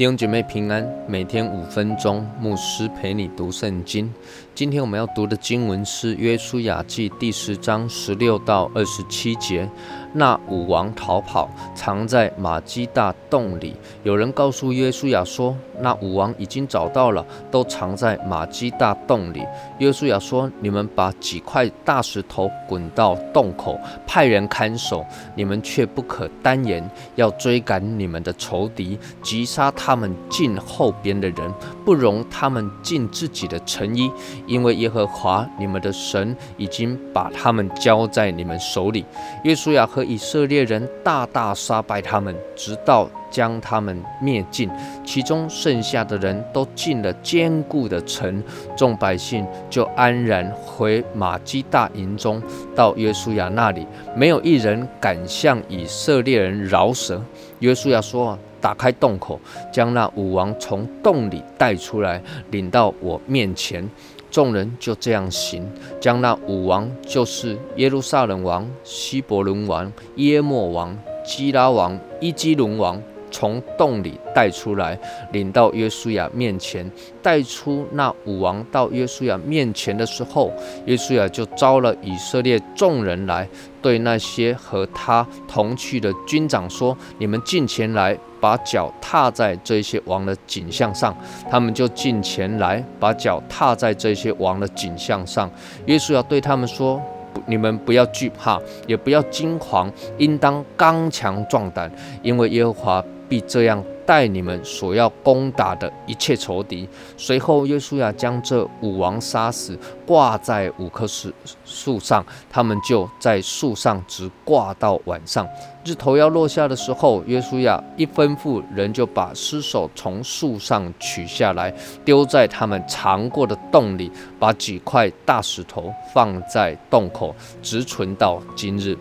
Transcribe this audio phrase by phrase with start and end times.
[0.00, 4.10] 弟兄姐妹平安，每天五分钟，牧师陪你读圣经。
[4.54, 9.68] 今天我们要读的经文是《约书亚记》第十章十六到二十七节。
[10.12, 13.76] 那武王逃跑，藏在马基大洞里。
[14.02, 19.44] 有人告诉约书亚说：“那武王已经找到了，都藏在马基大洞里。”
[19.78, 25.04] 约书亚说：“你们把几块大石头滚到洞口，派人看守。
[25.34, 31.52] 你们却不可单言，要追赶你们的仇敌，击杀他们近后边的人，
[31.90, 34.08] 不容他们进自己的城邑。”
[34.46, 39.04] 因为耶和华你们的神已经把他们交在你们手里，
[39.42, 44.70] 约书亚和以色列人大大杀败他们，直到将他们灭尽。
[45.04, 48.40] 其中剩下的人都进了坚固的城，
[48.76, 52.40] 众百姓就安然回马基大营中，
[52.76, 53.84] 到约书亚那里，
[54.14, 57.20] 没有一人敢向以色列人饶舌。
[57.58, 59.40] 约书亚说：“打开洞口，
[59.72, 63.88] 将那武王从洞里带出来，领到我面前。”
[64.30, 65.68] 众人就这样行，
[66.00, 73.02] 将那武王，就是耶路撒冷王、希伯伦王、耶莫王、基拉王、伊基伦王。
[73.30, 74.98] 从洞里带出来，
[75.32, 76.90] 领到约书亚面前。
[77.22, 80.50] 带出那武王到约书亚面前的时候，
[80.86, 83.46] 约书亚就招了以色列众人来，
[83.82, 91.14] 对那些和他同去的军长说：“你们进前来，把脚踏在这些王的景象上。”
[91.50, 95.50] 他们就进前来，把脚踏在这些王的景象上。
[95.84, 97.00] 约书亚对他们说。
[97.46, 101.90] 你们不要惧怕，也不要惊惶，应当刚强壮胆，
[102.22, 103.82] 因为耶和华必这样。
[104.06, 106.88] 带你们所要攻打的一切仇敌。
[107.16, 111.30] 随后，约书亚将这五王杀死，挂在五棵树
[111.64, 112.26] 树上。
[112.50, 115.46] 他们就在树上直挂到晚上。
[115.84, 121.72] 日头要落下的时候，约书亚一吩咐人，就把尸首从树上取下来，
[122.04, 124.10] 丢在他们藏过的洞里，
[124.40, 127.32] 把几块大石头放在洞口，
[127.62, 128.98] 直存到今日。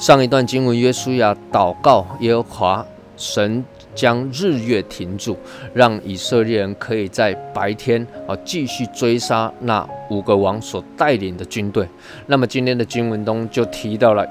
[0.00, 2.86] 上一段经文，约书亚祷告耶和华。
[3.18, 3.62] 神
[3.94, 5.36] 将日月停住，
[5.74, 11.86] 让以色列人可以在白天啊继续追杀那五个王所带领的军队。
[12.26, 14.26] 那么今天的经文中就提到了，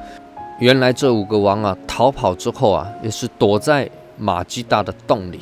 [0.60, 3.88] 原来这五个王啊逃跑之后啊，也是躲在
[4.18, 5.40] 马基大的洞里。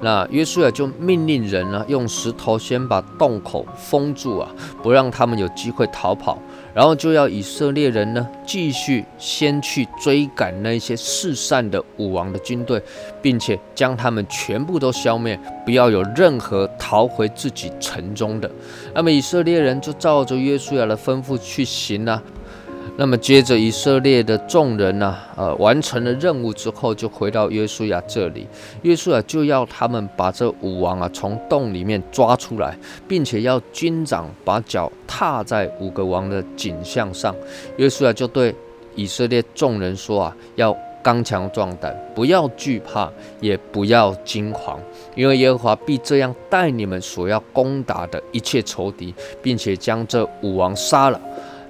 [0.00, 4.48] 那约书亚就命令人呢，用石头先把洞口封住啊，
[4.82, 6.38] 不让他们有机会逃跑。
[6.74, 12.82] 然后就要以色列人呢，继续先去追赶那些四散的武王的军队，
[13.22, 18.50] 并且将他们全部都消灭，不要有任何逃回自己城中的。
[18.94, 22.22] 那么以色列人就照着约书亚的吩咐去行了。
[22.98, 28.46] 那么接着，以色列的众人呢，呃，完成了任务之后，就回到约书亚这里。
[28.80, 32.74] 约书亚就要他们把这五王啊从洞里面抓出来，
[33.06, 37.36] 并且要军长把脚踏在五个王的颈项上。
[37.76, 38.54] 约书亚就对
[38.94, 44.80] 以色列众人说啊，要刚强壮胆，不要惧怕，也不要惊慌，
[45.14, 51.20] 因为耶和华必这样带你们所要攻打的一切仇敌，并且将这五王杀了。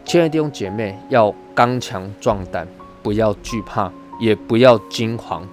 [0.07, 2.65] 亲爱的弟兄姐妹，要刚强壮胆，
[3.03, 3.91] 不要惧怕，
[4.21, 5.45] 也不要惊慌。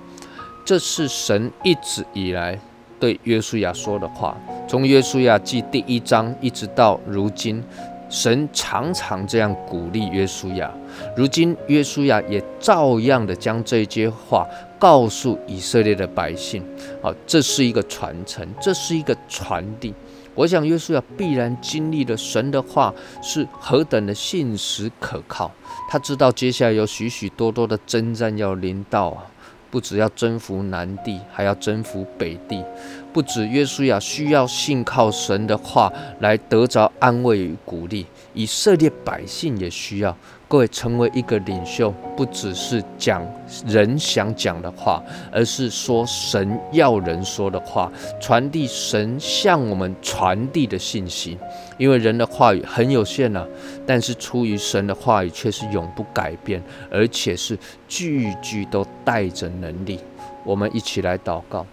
[0.63, 2.59] 这是神一直以来
[2.99, 4.37] 对约书亚说的话。
[4.67, 7.63] 从约书亚记第一章一直到如今，
[8.11, 10.71] 神常常这样鼓励约书亚。
[11.17, 14.47] 如今约书亚也照样的将这些话
[14.77, 16.63] 告诉以色列的百姓。
[17.01, 19.91] 啊，这是一个传承，这是一个传递。
[20.35, 25.51] 我想，约书亚必然经历了神的话是何等的信实可靠。
[25.89, 29.23] 他知道接下来有许许多多的征战要临到啊，
[29.69, 32.63] 不只要征服南地，还要征服北地。
[33.11, 40.17] 不止约书亚需要信靠神的话来得着安慰与鼓励，以色列百姓也需要。
[40.53, 43.25] 各位成为一个领袖，不只是讲
[43.65, 45.01] 人想讲的话，
[45.31, 47.91] 而是说神要人说的话，
[48.21, 51.39] 传递神向我们传递的信息。
[51.79, 53.43] 因为人的话语很有限呐，
[53.83, 56.61] 但是出于神的话语却是永不改变，
[56.91, 57.57] 而且是
[57.87, 59.99] 句句都带着能力。
[60.43, 61.65] 我们一起来祷告。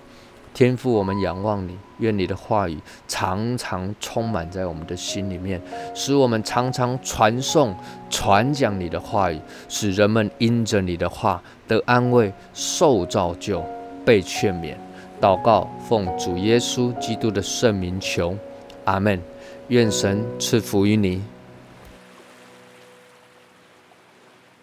[0.52, 5.60] 天父，我们仰望你，愿你的话语常常充满在我们的心里面，
[5.94, 7.74] 使我们常常传颂、
[8.10, 13.64] 传讲你的话语，使人们因着你的话得安慰、受造就、
[14.04, 14.74] 被劝勉。
[15.20, 18.36] 祷告，奉主耶稣基督的圣名求，
[18.84, 19.20] 阿门。
[19.68, 21.22] 愿神赐福于你。